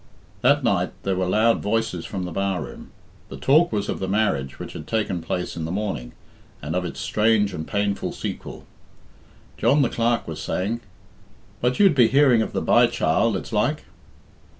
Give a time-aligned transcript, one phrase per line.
[0.41, 2.89] That night there were loud voices from the bar room.
[3.29, 6.13] The talk was of the marriage which had taken place in the morning,
[6.59, 8.65] and of its strange and painful sequel.
[9.59, 10.81] John the Clerk was saying,
[11.61, 13.83] "But you'd be hearing of the by child, it's like?"